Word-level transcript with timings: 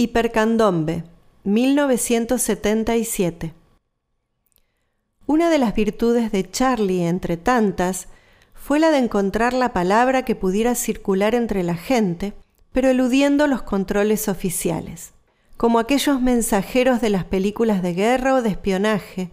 Hipercandombe, 0.00 1.02
1977. 1.42 3.52
Una 5.26 5.50
de 5.50 5.58
las 5.58 5.74
virtudes 5.74 6.30
de 6.30 6.48
Charlie, 6.48 7.04
entre 7.04 7.36
tantas, 7.36 8.06
fue 8.54 8.78
la 8.78 8.92
de 8.92 8.98
encontrar 8.98 9.54
la 9.54 9.72
palabra 9.72 10.24
que 10.24 10.36
pudiera 10.36 10.76
circular 10.76 11.34
entre 11.34 11.64
la 11.64 11.74
gente, 11.74 12.32
pero 12.70 12.90
eludiendo 12.90 13.48
los 13.48 13.62
controles 13.62 14.28
oficiales. 14.28 15.14
Como 15.56 15.80
aquellos 15.80 16.20
mensajeros 16.20 17.00
de 17.00 17.10
las 17.10 17.24
películas 17.24 17.82
de 17.82 17.94
guerra 17.94 18.34
o 18.34 18.42
de 18.42 18.50
espionaje, 18.50 19.30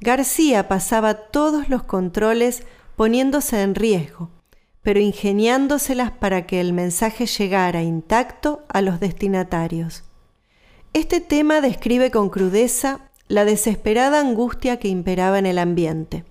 García 0.00 0.68
pasaba 0.68 1.12
todos 1.12 1.68
los 1.68 1.82
controles 1.82 2.62
poniéndose 2.96 3.60
en 3.60 3.74
riesgo, 3.74 4.30
pero 4.88 5.00
ingeniándoselas 5.00 6.12
para 6.12 6.46
que 6.46 6.62
el 6.62 6.72
mensaje 6.72 7.26
llegara 7.26 7.82
intacto 7.82 8.64
a 8.70 8.80
los 8.80 9.00
destinatarios. 9.00 10.04
Este 10.94 11.20
tema 11.20 11.60
describe 11.60 12.10
con 12.10 12.30
crudeza 12.30 13.10
la 13.28 13.44
desesperada 13.44 14.18
angustia 14.18 14.78
que 14.78 14.88
imperaba 14.88 15.38
en 15.38 15.44
el 15.44 15.58
ambiente. 15.58 16.24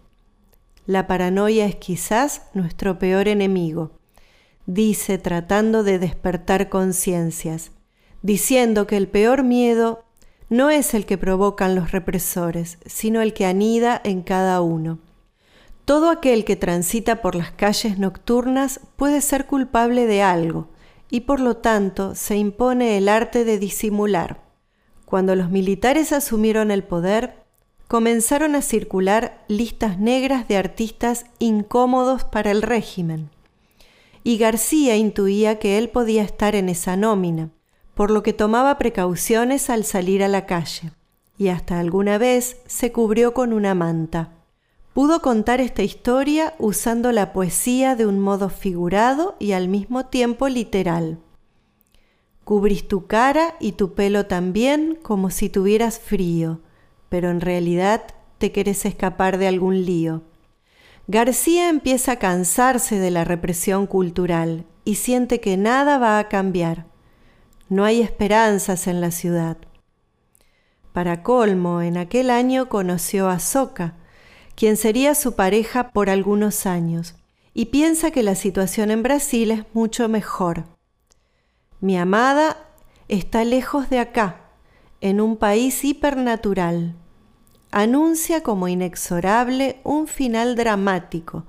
La 0.87 1.05
paranoia 1.05 1.67
es 1.67 1.75
quizás 1.75 2.47
nuestro 2.55 2.97
peor 2.97 3.27
enemigo, 3.27 3.91
dice 4.65 5.19
tratando 5.19 5.83
de 5.83 5.99
despertar 5.99 6.67
conciencias, 6.67 7.69
diciendo 8.23 8.87
que 8.87 8.97
el 8.97 9.07
peor 9.07 9.43
miedo 9.43 10.03
no 10.49 10.71
es 10.71 10.95
el 10.95 11.05
que 11.05 11.19
provocan 11.19 11.75
los 11.75 11.91
represores, 11.91 12.79
sino 12.87 13.21
el 13.21 13.35
que 13.35 13.45
anida 13.45 14.01
en 14.03 14.23
cada 14.23 14.61
uno. 14.61 14.97
Todo 15.87 16.09
aquel 16.09 16.43
que 16.43 16.57
transita 16.57 17.21
por 17.21 17.33
las 17.33 17.51
calles 17.51 17.97
nocturnas 17.97 18.81
puede 18.97 19.21
ser 19.21 19.45
culpable 19.45 20.05
de 20.05 20.21
algo, 20.21 20.67
y 21.09 21.21
por 21.21 21.39
lo 21.39 21.55
tanto 21.55 22.13
se 22.13 22.35
impone 22.35 22.97
el 22.97 23.07
arte 23.07 23.45
de 23.45 23.57
disimular. 23.57 24.41
Cuando 25.05 25.33
los 25.33 25.49
militares 25.49 26.11
asumieron 26.11 26.71
el 26.71 26.83
poder, 26.83 27.35
comenzaron 27.87 28.55
a 28.55 28.61
circular 28.61 29.45
listas 29.47 29.97
negras 29.97 30.49
de 30.49 30.57
artistas 30.57 31.25
incómodos 31.39 32.25
para 32.25 32.51
el 32.51 32.63
régimen. 32.63 33.29
Y 34.25 34.37
García 34.37 34.97
intuía 34.97 35.57
que 35.57 35.77
él 35.77 35.87
podía 35.87 36.23
estar 36.23 36.55
en 36.55 36.67
esa 36.67 36.97
nómina, 36.97 37.51
por 37.95 38.11
lo 38.11 38.23
que 38.23 38.33
tomaba 38.33 38.77
precauciones 38.77 39.69
al 39.69 39.85
salir 39.85 40.21
a 40.21 40.27
la 40.27 40.47
calle, 40.47 40.91
y 41.37 41.47
hasta 41.47 41.79
alguna 41.79 42.17
vez 42.17 42.57
se 42.65 42.91
cubrió 42.91 43.33
con 43.33 43.53
una 43.53 43.73
manta. 43.73 44.33
Pudo 44.97 45.21
contar 45.21 45.61
esta 45.61 45.83
historia 45.83 46.55
usando 46.57 47.11
la 47.11 47.31
poesía 47.31 47.95
de 47.95 48.07
un 48.07 48.19
modo 48.19 48.49
figurado 48.49 49.35
y 49.37 49.51
al 49.51 49.67
mismo 49.67 50.07
tiempo 50.07 50.47
literal. 50.47 51.19
Cubrís 52.43 52.87
tu 52.87 53.05
cara 53.05 53.53
y 53.59 53.73
tu 53.73 53.93
pelo 53.93 54.25
también 54.25 54.97
como 55.03 55.29
si 55.29 55.49
tuvieras 55.49 55.99
frío, 55.99 56.61
pero 57.09 57.29
en 57.29 57.41
realidad 57.41 58.05
te 58.39 58.51
querés 58.51 58.87
escapar 58.87 59.37
de 59.37 59.47
algún 59.47 59.85
lío. 59.85 60.23
García 61.05 61.69
empieza 61.69 62.13
a 62.13 62.15
cansarse 62.15 62.97
de 62.97 63.11
la 63.11 63.23
represión 63.23 63.85
cultural 63.85 64.65
y 64.83 64.95
siente 64.95 65.39
que 65.39 65.57
nada 65.57 65.99
va 65.99 66.17
a 66.17 66.27
cambiar. 66.27 66.87
No 67.69 67.85
hay 67.85 68.01
esperanzas 68.01 68.87
en 68.87 68.99
la 68.99 69.11
ciudad. 69.11 69.57
Para 70.91 71.21
colmo, 71.21 71.83
en 71.83 71.97
aquel 71.97 72.31
año 72.31 72.67
conoció 72.67 73.29
a 73.29 73.37
Soca, 73.37 73.93
quien 74.57 74.75
sería 74.75 75.13
su 75.13 75.35
pareja 75.35 75.91
por 75.91 76.09
algunos 76.09 76.65
años, 76.65 77.13
y 77.53 77.65
piensa 77.65 78.09
que 78.09 78.23
la 78.23 78.33
situación 78.33 78.89
en 78.89 79.03
Brasil 79.03 79.51
es 79.51 79.63
mucho 79.73 80.09
mejor. 80.09 80.63
Mi 81.79 81.95
amada 81.95 82.57
está 83.07 83.45
lejos 83.45 83.91
de 83.91 83.99
acá, 83.99 84.49
en 84.99 85.21
un 85.21 85.37
país 85.37 85.85
hipernatural. 85.85 86.95
Anuncia 87.69 88.41
como 88.41 88.67
inexorable 88.67 89.79
un 89.83 90.07
final 90.07 90.55
dramático 90.55 91.45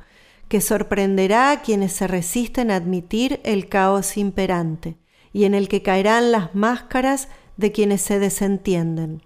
que 0.48 0.60
sorprenderá 0.60 1.50
a 1.50 1.62
quienes 1.62 1.94
se 1.94 2.08
resisten 2.08 2.70
a 2.70 2.76
admitir 2.76 3.40
el 3.42 3.70
caos 3.70 4.18
imperante 4.18 4.98
y 5.32 5.44
en 5.44 5.54
el 5.54 5.68
que 5.68 5.80
caerán 5.82 6.30
las 6.30 6.54
máscaras 6.54 7.28
de 7.56 7.72
quienes 7.72 8.02
se 8.02 8.18
desentienden. 8.18 9.22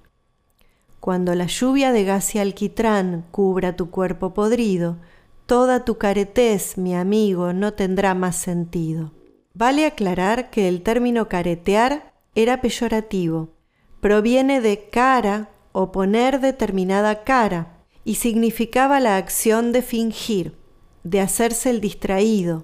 Cuando 1.02 1.34
la 1.34 1.46
lluvia 1.46 1.90
de 1.90 2.04
gas 2.04 2.36
alquitrán 2.36 3.24
cubra 3.32 3.74
tu 3.74 3.90
cuerpo 3.90 4.34
podrido, 4.34 4.98
toda 5.46 5.84
tu 5.84 5.98
caretez, 5.98 6.78
mi 6.78 6.94
amigo, 6.94 7.52
no 7.52 7.72
tendrá 7.72 8.14
más 8.14 8.36
sentido. 8.36 9.10
Vale 9.52 9.84
aclarar 9.84 10.50
que 10.50 10.68
el 10.68 10.82
término 10.82 11.28
caretear 11.28 12.12
era 12.36 12.60
peyorativo. 12.60 13.48
Proviene 14.00 14.60
de 14.60 14.90
cara 14.90 15.48
o 15.72 15.90
poner 15.90 16.38
determinada 16.38 17.24
cara 17.24 17.78
y 18.04 18.14
significaba 18.14 19.00
la 19.00 19.16
acción 19.16 19.72
de 19.72 19.82
fingir, 19.82 20.56
de 21.02 21.20
hacerse 21.20 21.70
el 21.70 21.80
distraído, 21.80 22.62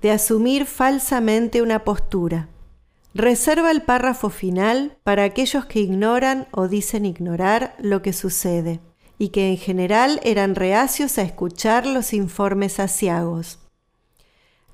de 0.00 0.12
asumir 0.12 0.64
falsamente 0.64 1.60
una 1.60 1.82
postura. 1.82 2.48
Reserva 3.14 3.70
el 3.70 3.82
párrafo 3.82 4.30
final 4.30 4.98
para 5.02 5.24
aquellos 5.24 5.64
que 5.66 5.80
ignoran 5.80 6.46
o 6.50 6.68
dicen 6.68 7.06
ignorar 7.06 7.74
lo 7.78 8.02
que 8.02 8.12
sucede 8.12 8.80
y 9.18 9.30
que 9.30 9.48
en 9.48 9.56
general 9.56 10.20
eran 10.22 10.54
reacios 10.54 11.18
a 11.18 11.22
escuchar 11.22 11.86
los 11.86 12.12
informes 12.12 12.78
asiagos. 12.78 13.58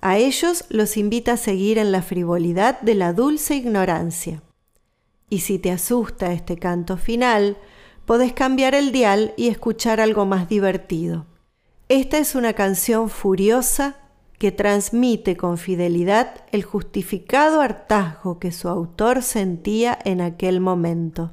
A 0.01 0.19
ellos 0.19 0.67
los 0.69 0.97
invita 0.99 1.33
a 1.33 1.37
seguir 1.39 1.79
en 1.79 1.91
la 1.91 2.03
frivolidad 2.03 2.81
de 2.81 2.95
la 2.95 3.15
dulce 3.15 3.55
ignorancia. 3.55 4.43
Y 5.31 5.41
si 5.41 5.59
te 5.59 5.71
asusta 5.71 6.33
este 6.33 6.59
canto 6.59 6.99
final, 6.99 7.57
podés 8.05 8.35
cambiar 8.35 8.75
el 8.75 8.93
dial 8.93 9.33
y 9.39 9.49
escuchar 9.49 10.01
algo 10.01 10.27
más 10.27 10.49
divertido. 10.49 11.25
Esta 11.89 12.19
es 12.19 12.35
una 12.35 12.53
canción 12.53 13.09
furiosa 13.09 13.97
que 14.39 14.53
transmite 14.53 15.37
con 15.37 15.59
fidelidad 15.59 16.45
el 16.53 16.63
justificado 16.63 17.61
hartazgo 17.61 18.39
que 18.39 18.53
su 18.53 18.69
autor 18.69 19.23
sentía 19.23 19.99
en 20.05 20.21
aquel 20.21 20.61
momento. 20.61 21.33